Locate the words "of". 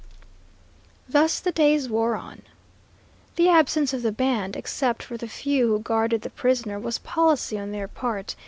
3.93-4.01